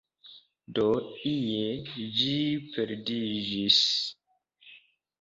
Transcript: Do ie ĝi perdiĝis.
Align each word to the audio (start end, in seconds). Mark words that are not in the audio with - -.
Do 0.79 0.85
ie 1.33 1.59
ĝi 2.21 2.33
perdiĝis. 2.73 3.81